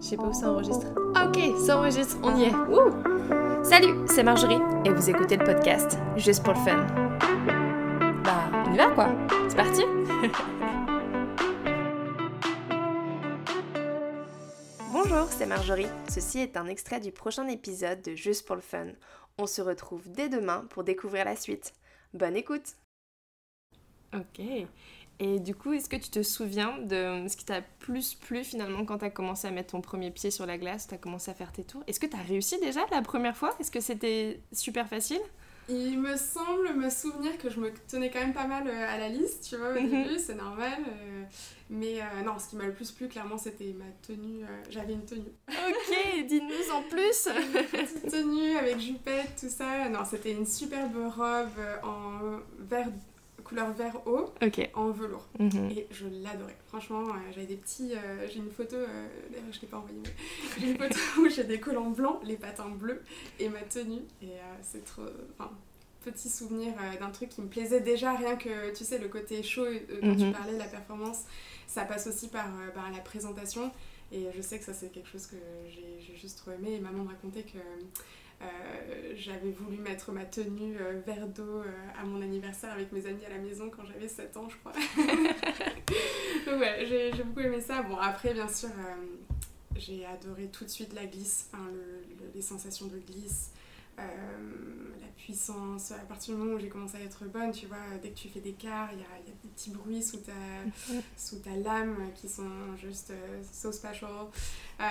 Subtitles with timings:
[0.00, 0.86] Je sais pas où ça enregistre.
[1.14, 2.52] Ok, ça enregistre, on y est.
[3.64, 6.86] Salut, c'est Marjorie et vous écoutez le podcast Juste pour le fun.
[8.24, 9.08] Bah, on y va quoi
[9.48, 9.82] C'est parti
[14.92, 15.88] Bonjour, c'est Marjorie.
[16.08, 18.88] Ceci est un extrait du prochain épisode de Juste pour le fun.
[19.38, 21.72] On se retrouve dès demain pour découvrir la suite.
[22.14, 22.76] Bonne écoute
[24.14, 24.40] Ok.
[25.22, 28.86] Et du coup, est-ce que tu te souviens de ce qui t'a plus plu finalement
[28.86, 31.30] quand tu as commencé à mettre ton premier pied sur la glace, tu as commencé
[31.30, 31.82] à faire tes tours?
[31.86, 33.54] Est-ce que tu as réussi déjà la première fois?
[33.60, 35.20] Est-ce que c'était super facile?
[35.68, 38.98] Il me semble me souvenir que je me tenais quand même pas mal euh, à
[38.98, 39.88] la liste, tu vois, au Mhm.
[40.04, 40.72] début, c'est normal.
[40.88, 41.22] euh,
[41.68, 44.42] mais euh, non, ce qui m'a le plus plu, clairement, c'était ma tenue.
[44.42, 45.30] euh, J'avais une tenue.
[45.48, 47.28] Ok, dis-nous en plus
[47.70, 49.88] Petite tenue avec jupette, tout ça.
[49.90, 51.48] Non, c'était une superbe robe
[51.84, 52.88] en vert,
[53.50, 54.32] couleur vert eau,
[54.74, 55.28] en velours.
[55.38, 55.70] Mhm.
[55.70, 56.56] Et je l'adorais.
[56.68, 57.92] Franchement, euh, j'avais des petits.
[57.94, 60.10] euh, j'ai une photo, euh, d'ailleurs je l'ai pas envoyée, mais
[60.58, 63.02] j'ai une photo où j'ai des collants blancs, les patins bleus
[63.38, 64.00] et ma tenue.
[64.22, 64.28] Et
[64.62, 65.02] c'est trop.
[65.38, 65.50] Enfin,
[66.02, 69.66] petit souvenir d'un truc qui me plaisait déjà, rien que, tu sais, le côté chaud
[70.02, 70.32] dont tu Mhm.
[70.32, 71.24] parlais, la performance,
[71.66, 73.70] ça passe aussi par, par la présentation.
[74.12, 75.36] Et je sais que ça, c'est quelque chose que
[75.68, 76.74] j'ai j'ai juste trop aimé.
[76.76, 77.58] Et maman me racontait que.
[78.42, 81.62] Euh, j'avais voulu mettre ma tenue euh, vert d'eau
[82.00, 84.72] à mon anniversaire avec mes amis à la maison quand j'avais 7 ans, je crois.
[86.46, 87.82] Donc ouais, j'ai beaucoup aimé ça.
[87.82, 89.04] Bon, après, bien sûr, euh,
[89.76, 93.50] j'ai adoré tout de suite la glisse, enfin, le- le- les sensations de glisse,
[95.00, 95.92] la puissance.
[95.92, 98.28] À partir du moment où j'ai commencé à être bonne, tu vois, dès que tu
[98.28, 100.32] fais des quarts, il y a, il y a des petits bruits sous ta,
[101.16, 104.08] sous ta lame qui sont juste euh, so special.
[104.80, 104.84] Euh,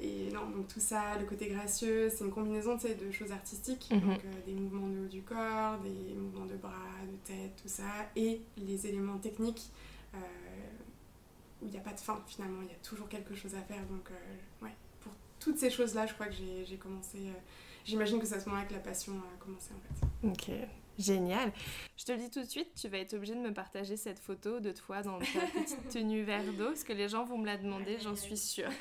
[0.00, 4.00] et non, donc tout ça, le côté gracieux, c'est une combinaison de choses artistiques, Mhm.
[4.00, 6.70] donc euh, des mouvements de haut du corps, des mouvements de bras,
[7.10, 7.84] de tête, tout ça,
[8.16, 9.70] et les éléments techniques
[10.14, 10.18] euh,
[11.62, 13.60] où il n'y a pas de fin finalement, il y a toujours quelque chose à
[13.62, 13.82] faire.
[13.86, 17.18] Donc euh, ouais, pour toutes ces choses-là, je crois que j'ai j'ai commencé.
[17.18, 17.32] euh,
[17.84, 20.28] J'imagine que c'est à ce moment-là que la passion a commencé en fait.
[20.28, 20.50] Ok,
[20.98, 21.52] génial.
[21.96, 24.18] Je te le dis tout de suite, tu vas être obligée de me partager cette
[24.18, 25.24] photo de toi dans ta
[25.54, 28.70] petite tenue vert d'eau, parce que les gens vont me la demander, j'en suis sûre.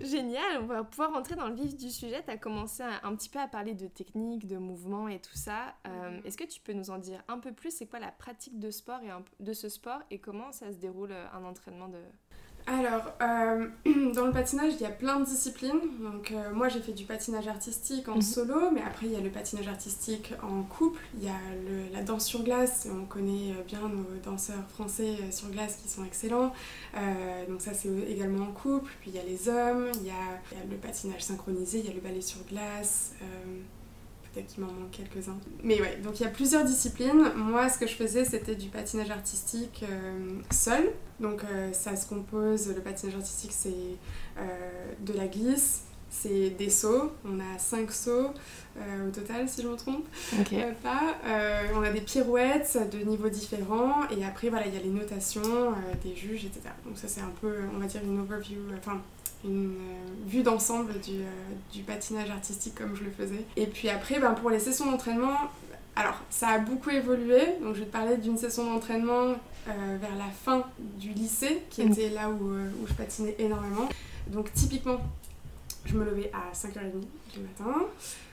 [0.00, 2.22] Génial, on va pouvoir rentrer dans le vif du sujet.
[2.24, 5.74] Tu as commencé un petit peu à parler de technique, de mouvement et tout ça.
[5.86, 6.22] Euh, Mhm.
[6.26, 8.70] Est-ce que tu peux nous en dire un peu plus C'est quoi la pratique de
[8.70, 11.98] sport et un- de ce sport et comment ça se déroule euh, un entraînement de...
[12.66, 13.66] Alors, euh,
[14.14, 15.80] dans le patinage, il y a plein de disciplines.
[16.00, 18.22] Donc, euh, moi, j'ai fait du patinage artistique en Mhm.
[18.22, 21.00] solo, mais après, il y a le patinage artistique en couple.
[21.18, 21.32] Il y a
[21.68, 22.86] le- la danse sur glace.
[22.90, 26.52] On connaît euh, bien nos danseurs français sur glace qui sont excellents.
[26.96, 28.90] Euh, donc, ça, c'est également en couple.
[29.00, 31.80] Puis, il y a les hommes, il y a, il y a le patinage synchronisé,
[31.80, 33.12] il y a le ballet sur glace.
[34.32, 35.36] Peut-être qu'il m'en manque quelques-uns.
[35.62, 37.32] Mais ouais, donc il y a plusieurs disciplines.
[37.36, 40.90] Moi, ce que je faisais, c'était du patinage artistique euh, seul.
[41.20, 43.70] Donc euh, ça se compose, le patinage artistique, c'est
[44.38, 45.82] euh, de la glisse,
[46.12, 47.10] c'est des sauts.
[47.24, 48.30] On a cinq sauts
[48.78, 50.06] euh, au total, si je me trompe
[50.52, 51.00] euh, pas.
[51.26, 54.08] Euh, on a des pirouettes de niveaux différents.
[54.16, 55.72] Et après, voilà, il y a les notations
[56.04, 56.60] des juges, etc.
[56.86, 59.00] Donc ça, c'est un peu, on va dire, une overview, enfin,
[59.44, 59.74] une
[60.28, 61.22] vue d'ensemble du,
[61.72, 63.44] du patinage artistique comme je le faisais.
[63.56, 65.36] Et puis après, ben, pour les sessions d'entraînement,
[65.96, 67.40] alors ça a beaucoup évolué.
[67.62, 69.34] Donc je vais te parler d'une session d'entraînement
[69.68, 70.64] euh, vers la fin
[70.98, 71.92] du lycée, qui Mhm.
[71.92, 73.88] était là où, où je patinais énormément.
[74.28, 74.98] Donc typiquement,
[75.84, 77.00] je me levais à 5h30
[77.34, 77.86] du matin.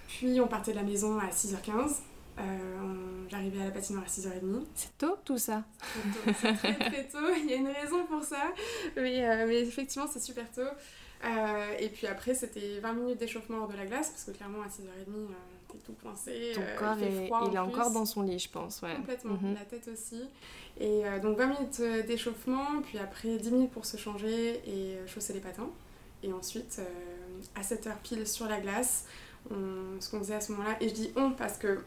[0.07, 1.97] Puis on partait de la maison à 6h15.
[2.39, 2.43] Euh,
[3.29, 4.63] J'arrivais à la patinoire à 6h30.
[4.75, 5.63] C'est tôt tout ça
[6.41, 8.53] C'est très très tôt, il y a une raison pour ça.
[8.95, 10.61] Mais, euh, mais effectivement, c'est super tôt.
[11.25, 14.61] Euh, et puis après, c'était 20 minutes d'échauffement hors de la glace, parce que clairement,
[14.61, 15.27] à 6h30, euh,
[15.67, 16.53] t'es tout coincé.
[16.55, 18.49] Ton euh, corps il fait est, froid en il est encore dans son lit, je
[18.49, 18.81] pense.
[18.81, 18.95] Ouais.
[18.95, 19.53] Complètement, Mhm.
[19.55, 20.21] la tête aussi.
[20.79, 25.33] Et euh, donc 20 minutes d'échauffement, puis après 10 minutes pour se changer et chausser
[25.33, 25.69] les patins.
[26.23, 26.83] Et ensuite, euh,
[27.55, 29.05] à 7h pile sur la glace,
[29.50, 31.79] ce qu'on faisait à ce moment-là, et je dis on parce que,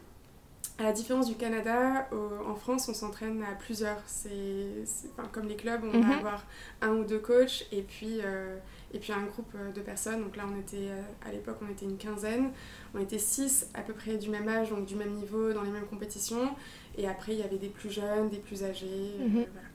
[0.79, 4.01] à la différence du Canada, au- en France, on s'entraîne à plusieurs.
[4.07, 4.83] C'est
[5.17, 6.09] enfin, comme les clubs, on Mhm.
[6.09, 6.45] va avoir
[6.81, 8.57] un ou deux coachs et puis, euh,
[8.91, 10.23] et puis un groupe euh, de personnes.
[10.23, 12.51] Donc là, on était, euh, à l'époque, on était une quinzaine.
[12.95, 15.69] On était six à peu près du même âge, donc du même niveau, dans les
[15.71, 16.55] mêmes compétitions.
[16.97, 18.87] Et après, il y avait des plus jeunes, des plus âgés.
[19.19, 19.33] euh, Mhm.
[19.53, 19.67] voilà.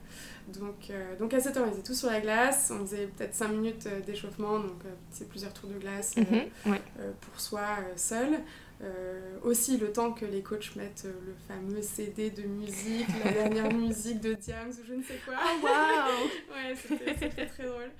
[0.47, 2.71] Donc, euh, donc à 7 heures, on était tous sur la glace.
[2.75, 6.21] On faisait peut-être 5 minutes euh, d'échauffement, donc euh, c'est plusieurs tours de glace euh,
[6.21, 6.81] Mhm, ouais.
[6.99, 8.39] euh, pour soi euh, seul.
[8.81, 13.31] Euh, aussi le temps que les coachs mettent euh, le fameux CD de musique, la
[13.31, 15.35] dernière musique de Diams ou je ne sais quoi.
[15.37, 17.91] Oh, waouh ouais, c'était très drôle.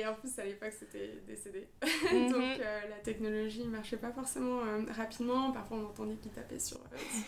[0.00, 1.68] Euh, et en plus, à l'époque, c'était décédé.
[1.82, 2.60] Donc, mhm.
[2.60, 5.52] euh, la technologie ne marchait pas forcément euh, rapidement.
[5.52, 6.78] Parfois, on entendait qu'il tapait sur.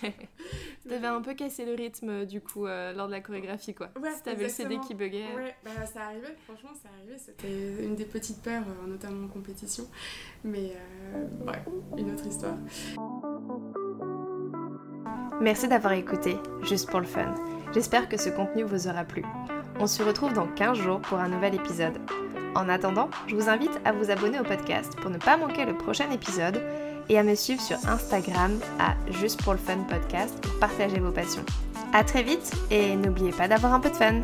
[0.88, 3.90] T'avais un peu cassé le rythme, du coup, lors de la chorégraphie, quoi.
[4.00, 5.34] Ouais, si t'avais le CD qui buguait.
[5.34, 7.18] Ouais, bah, ça arrivait, franchement, ça arrivait.
[7.18, 9.88] C'était une des petites peurs, notamment en compétition.
[10.44, 10.76] Mais,
[11.46, 11.62] ouais,
[11.96, 12.56] une autre histoire.
[15.40, 17.34] Merci d'avoir écouté, juste pour le fun.
[17.74, 19.24] J'espère que ce contenu vous aura plu.
[19.80, 21.98] On se retrouve dans 15 jours pour un nouvel épisode.
[22.54, 25.74] En attendant, je vous invite à vous abonner au podcast pour ne pas manquer le
[25.74, 26.62] prochain épisode
[27.08, 31.12] et à me suivre sur Instagram à Juste pour le Fun Podcast pour partager vos
[31.12, 31.44] passions.
[31.94, 34.22] A très vite et n'oubliez pas d'avoir un peu de fun